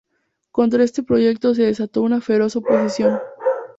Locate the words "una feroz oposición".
2.01-3.19